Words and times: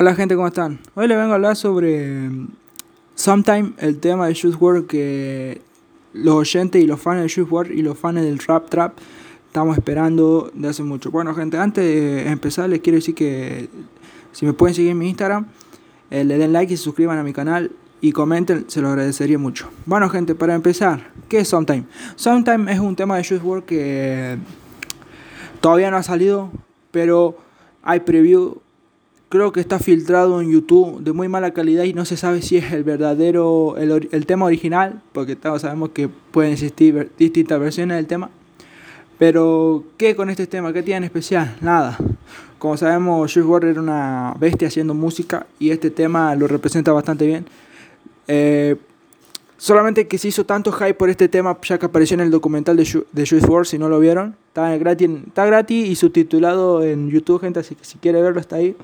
Hola 0.00 0.14
gente, 0.14 0.36
¿cómo 0.36 0.46
están? 0.46 0.78
Hoy 0.94 1.08
les 1.08 1.18
vengo 1.18 1.32
a 1.32 1.34
hablar 1.34 1.56
sobre 1.56 2.30
Sometime, 3.16 3.72
el 3.78 3.98
tema 3.98 4.28
de 4.28 4.34
Juice 4.40 4.56
WRLD 4.56 4.86
que 4.86 5.60
los 6.12 6.36
oyentes 6.36 6.80
y 6.80 6.86
los 6.86 7.00
fans 7.00 7.20
de 7.20 7.22
Juice 7.22 7.52
WRLD 7.52 7.72
y 7.72 7.82
los 7.82 7.98
fans 7.98 8.22
del 8.22 8.38
Rap 8.38 8.70
Trap 8.70 8.96
estamos 9.48 9.76
esperando 9.76 10.52
de 10.54 10.68
hace 10.68 10.84
mucho. 10.84 11.10
Bueno 11.10 11.34
gente, 11.34 11.58
antes 11.58 11.84
de 11.84 12.30
empezar 12.30 12.70
les 12.70 12.78
quiero 12.78 12.94
decir 12.94 13.16
que 13.16 13.68
si 14.30 14.46
me 14.46 14.52
pueden 14.52 14.76
seguir 14.76 14.92
en 14.92 14.98
mi 14.98 15.08
Instagram, 15.08 15.48
eh, 16.12 16.22
le 16.22 16.38
den 16.38 16.52
like 16.52 16.72
y 16.72 16.76
se 16.76 16.84
suscriban 16.84 17.18
a 17.18 17.24
mi 17.24 17.32
canal 17.32 17.72
y 18.00 18.12
comenten, 18.12 18.66
se 18.68 18.80
lo 18.80 18.90
agradecería 18.90 19.36
mucho. 19.36 19.68
Bueno 19.84 20.08
gente, 20.10 20.36
para 20.36 20.54
empezar, 20.54 21.10
¿qué 21.28 21.40
es 21.40 21.48
Sometime? 21.48 21.86
Sometime 22.14 22.72
es 22.72 22.78
un 22.78 22.94
tema 22.94 23.16
de 23.16 23.24
Juice 23.24 23.44
WRLD 23.44 23.64
que 23.64 24.38
todavía 25.60 25.90
no 25.90 25.96
ha 25.96 26.04
salido, 26.04 26.52
pero 26.92 27.36
hay 27.82 27.98
preview 27.98 28.58
creo 29.28 29.52
que 29.52 29.60
está 29.60 29.78
filtrado 29.78 30.40
en 30.40 30.50
YouTube 30.50 31.00
de 31.02 31.12
muy 31.12 31.28
mala 31.28 31.52
calidad 31.52 31.84
y 31.84 31.92
no 31.92 32.04
se 32.04 32.16
sabe 32.16 32.42
si 32.42 32.56
es 32.56 32.72
el 32.72 32.84
verdadero, 32.84 33.76
el, 33.76 34.26
tema 34.26 34.46
original, 34.46 35.02
porque 35.12 35.36
todos 35.36 35.62
sabemos 35.62 35.90
que 35.90 36.08
pueden 36.08 36.52
existir 36.52 37.10
distintas 37.18 37.60
versiones 37.60 37.96
del 37.96 38.06
tema. 38.06 38.30
Pero, 39.18 39.84
¿qué 39.96 40.14
con 40.14 40.30
este 40.30 40.46
tema? 40.46 40.72
¿Qué 40.72 40.82
tiene 40.82 41.06
especial? 41.06 41.56
Nada. 41.60 41.98
Como 42.58 42.76
sabemos, 42.76 43.32
Juice 43.32 43.46
WRLD 43.46 43.70
era 43.70 43.80
una 43.80 44.34
bestia 44.38 44.68
haciendo 44.68 44.94
música 44.94 45.46
y 45.58 45.70
este 45.70 45.90
tema 45.90 46.34
lo 46.34 46.46
representa 46.46 46.92
bastante 46.92 47.26
bien. 47.26 47.44
Eh, 48.28 48.76
solamente 49.56 50.06
que 50.06 50.18
se 50.18 50.28
hizo 50.28 50.46
tanto 50.46 50.70
hype 50.72 50.94
por 50.94 51.10
este 51.10 51.28
tema, 51.28 51.58
ya 51.62 51.78
que 51.78 51.86
apareció 51.86 52.14
en 52.14 52.20
el 52.20 52.30
documental 52.30 52.76
de, 52.76 53.04
de 53.12 53.26
Juice 53.26 53.46
si 53.64 53.78
no 53.78 53.88
lo 53.88 53.98
vieron. 53.98 54.36
Está 54.48 54.76
gratis, 54.76 55.10
está 55.26 55.46
gratis 55.46 55.88
y 55.88 55.96
subtitulado 55.96 56.84
en 56.84 57.10
YouTube, 57.10 57.40
gente, 57.40 57.60
así 57.60 57.74
que 57.74 57.84
si 57.84 57.98
quiere 57.98 58.22
verlo 58.22 58.40
está 58.40 58.56
ahí. 58.56 58.76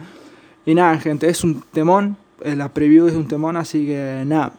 Y 0.67 0.75
nada, 0.75 0.99
gente, 0.99 1.29
es 1.29 1.45
un 1.45 1.63
temón. 1.73 2.17
Eh, 2.43 2.57
la 2.57 2.69
preview 2.69 3.07
es 3.07 3.15
un 3.15 3.29
temón, 3.29 3.57
así 3.57 3.87
que 3.87 4.23
nada. 4.27 4.53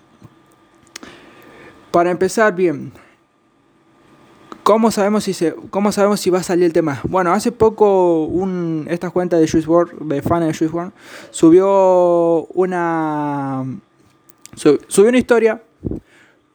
Para 1.92 2.12
empezar 2.12 2.56
bien, 2.56 2.92
¿Cómo 4.66 4.89
sabemos 4.89 5.23
si 5.23 5.36
cómo 5.70 5.92
sabemos 5.92 6.20
si 6.20 6.31
va 6.31 6.39
a 6.39 6.44
salir 6.44 6.66
el 6.66 6.73
tema? 6.73 7.00
Bueno, 7.03 7.31
hace 7.31 7.52
poco 7.52 8.25
un, 8.25 8.88
esta 8.89 9.12
cuenta 9.12 9.38
de 9.38 9.47
Juice 9.47 9.67
WRLD, 9.70 10.00
de 10.08 10.23
fan 10.23 10.39
de 10.39 10.47
Juice 10.47 10.75
WRLD, 10.75 10.92
subió 11.30 12.47
una 12.47 13.64
subió 14.56 15.09
una 15.09 15.19
historia 15.19 15.62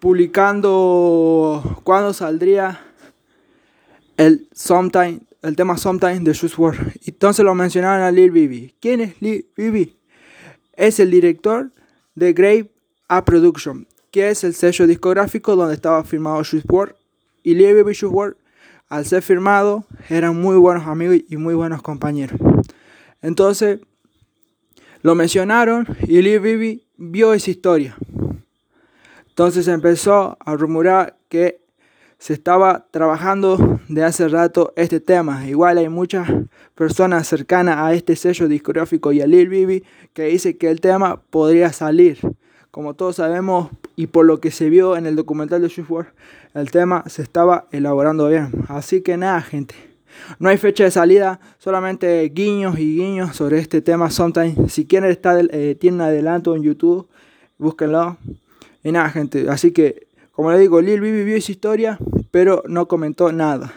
publicando 0.01 1.63
cuándo 1.85 2.13
saldría 2.13 2.81
el 4.17 4.49
Sometime 4.53 5.21
el 5.43 5.57
tema 5.57 5.77
Sometimes 5.77 6.25
de 6.25 6.35
Juice 6.35 6.57
WRLD. 6.57 6.93
Entonces 7.07 7.45
lo 7.45 7.55
mencionaron 7.55 8.03
a 8.03 8.11
Lil 8.11 8.31
Bibi. 8.31 8.75
¿Quién 8.81 9.01
es 9.01 9.21
Lil 9.21 9.47
Bibi? 9.57 9.97
Es 10.75 11.01
el 11.01 11.11
director 11.11 11.71
de 12.15 12.33
Grave 12.33 12.71
A 13.09 13.25
Production, 13.25 13.87
que 14.11 14.31
es 14.31 14.45
el 14.45 14.55
sello 14.55 14.87
discográfico 14.87 15.57
donde 15.57 15.75
estaba 15.75 16.03
firmado 16.05 16.37
Juice 16.37 16.67
WRLD. 16.67 16.95
Y 17.43 17.55
Lil 17.55 17.75
Bibi 17.75 17.93
y 17.93 17.95
Juice 17.95 18.07
WRLD, 18.07 18.37
al 18.89 19.07
ser 19.07 19.23
firmado, 19.23 19.85
eran 20.09 20.41
muy 20.41 20.57
buenos 20.57 20.87
amigos 20.87 21.19
y 21.29 21.37
muy 21.37 21.55
buenos 21.55 21.83
compañeros. 21.83 22.39
Entonces 23.23 23.81
lo 25.03 25.15
mencionaron 25.15 25.87
y 26.03 26.21
Lil 26.21 26.41
Bibi 26.41 26.85
vio 26.97 27.33
esa 27.33 27.51
historia. 27.51 27.97
Entonces 29.29 29.69
empezó 29.69 30.37
a 30.41 30.55
rumorar 30.55 31.17
que 31.29 31.60
se 32.21 32.35
estaba 32.35 32.85
trabajando 32.91 33.81
de 33.89 34.05
hace 34.05 34.29
rato 34.29 34.75
este 34.77 35.01
tema. 35.01 35.49
Igual 35.49 35.79
hay 35.79 35.89
muchas 35.89 36.29
personas 36.75 37.27
cercanas 37.27 37.79
a 37.79 37.95
este 37.95 38.15
sello 38.15 38.47
discográfico 38.47 39.11
y 39.11 39.23
a 39.23 39.27
Lil 39.27 39.49
Bibi 39.49 39.85
que 40.13 40.25
dice 40.25 40.59
que 40.59 40.69
el 40.69 40.83
tema 40.83 41.23
podría 41.31 41.73
salir. 41.73 42.19
Como 42.71 42.93
todos 42.93 43.17
sabemos 43.17 43.71
y 43.97 44.09
por 44.09 44.27
lo 44.27 44.39
que 44.39 44.51
se 44.51 44.69
vio 44.69 44.99
en 44.99 45.07
el 45.07 45.17
documental 45.17 45.63
de 45.63 45.71
Juice 45.71 46.11
el 46.53 46.71
tema 46.71 47.05
se 47.07 47.23
estaba 47.23 47.67
elaborando 47.73 48.29
bien. 48.29 48.51
Así 48.69 49.01
que 49.01 49.17
nada, 49.17 49.41
gente. 49.41 49.75
No 50.39 50.51
hay 50.51 50.59
fecha 50.59 50.85
de 50.85 50.91
salida, 50.91 51.41
solamente 51.59 52.23
guiños 52.29 52.79
y 52.79 52.97
guiños 52.97 53.35
sobre 53.35 53.59
este 53.59 53.81
tema 53.81 54.11
Sometimes. 54.11 54.71
Si 54.71 54.85
quieren 54.85 55.11
estar, 55.11 55.43
eh, 55.53 55.79
adelanto 56.01 56.55
en 56.55 56.65
YouTube, 56.65 57.09
búsquenlo. 57.57 58.19
Y 58.85 58.93
nada, 58.93 59.09
gente. 59.09 59.49
Así 59.49 59.71
que 59.71 60.11
como 60.41 60.53
le 60.53 60.59
digo, 60.59 60.81
Lil 60.81 61.03
Bibi 61.03 61.23
vio 61.23 61.37
esa 61.37 61.53
historia, 61.53 61.99
pero 62.31 62.63
no 62.67 62.89
comentó 62.89 63.33
nada. 63.33 63.73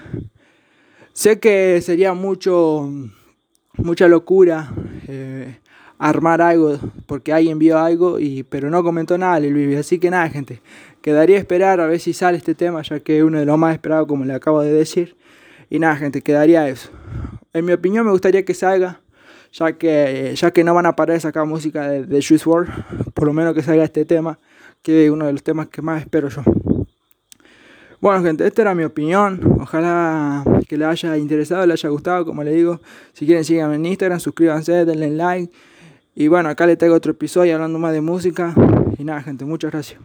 Sé 1.14 1.40
que 1.40 1.80
sería 1.81 2.14
mucho, 2.14 2.90
mucha 3.78 4.08
locura 4.08 4.74
eh, 5.08 5.59
armar 6.00 6.41
algo 6.41 6.80
porque 7.06 7.34
alguien 7.34 7.59
vio 7.59 7.78
algo, 7.78 8.19
y, 8.19 8.44
pero 8.44 8.69
no 8.69 8.84
comentó 8.84 9.18
nada 9.18 9.40
Bibi. 9.40 9.75
Así 9.75 10.00
que 10.00 10.09
nada, 10.09 10.30
gente. 10.30 10.62
Quedaría 11.02 11.38
esperar 11.38 11.81
a 11.81 11.88
ver 11.88 12.00
si 12.00 12.14
sale 12.14 12.38
este 12.38 12.56
tema, 12.56 12.81
ya 12.81 13.00
que 13.00 13.18
es 13.18 13.24
uno 13.24 13.40
de 13.40 13.46
los 13.46 13.58
más 13.58 13.74
esperados, 13.74 14.08
como 14.08 14.25
le 14.25 14.34
acabo 14.34 14.62
de 14.62 14.72
decir. 14.72 15.16
Y 15.70 15.80
nada, 15.80 15.96
gente, 15.97 16.22
quedaría 16.22 16.68
eso. 16.70 16.90
En 17.52 17.66
mi 17.66 17.74
opinión, 17.74 18.06
me 18.06 18.12
gustaría 18.12 18.46
que 18.46 18.53
salga, 18.53 19.02
ya 19.52 19.74
que, 19.74 20.34
ya 20.35 20.52
que 20.52 20.64
no 20.64 20.74
van 20.74 20.85
a 20.85 20.96
parar 20.96 21.16
de 21.16 21.20
sacar 21.20 21.46
música 21.46 21.88
de, 21.90 22.06
de 22.06 22.24
Juice 22.24 22.46
por 23.14 23.28
lo 23.28 23.34
menos 23.34 23.53
que 23.53 23.62
salga 23.62 23.84
este 23.84 24.06
tema 24.06 24.40
que 24.84 25.06
es 25.06 25.12
uno 25.12 25.25
de 25.25 25.31
los 25.31 25.44
temas 25.44 25.70
que 25.70 25.81
más 25.81 26.02
espero 26.02 26.28
yo. 26.28 26.44
Bueno, 28.03 28.22
gente, 28.22 28.46
esta 28.46 28.64
era 28.64 28.75
mi 28.75 28.84
opinión. 28.84 29.40
Ojalá 29.62 30.44
que 30.68 30.75
les 30.75 30.86
haya 30.90 31.16
interesado, 31.16 31.66
les 31.66 31.80
haya 31.80 31.90
gustado. 31.90 32.25
Como 32.25 32.44
les 32.44 32.53
digo, 32.53 32.81
si 33.14 33.25
quieren, 33.25 33.46
síganme 33.46 33.75
en 33.75 33.86
Instagram, 33.86 34.19
suscríbanse, 34.19 34.84
denle 34.84 35.09
like. 35.09 35.53
Y 36.14 36.28
bueno, 36.28 36.50
acá 36.50 36.68
les 36.68 36.78
traigo 36.78 36.97
otro 36.97 37.14
episodio 37.14 37.56
hablando 37.56 37.80
más 37.80 37.94
de 37.94 38.02
música. 38.02 38.53
Y 38.97 39.06
nada, 39.06 39.22
gente, 39.22 39.46
muchas 39.46 39.72
gracias. 39.72 40.02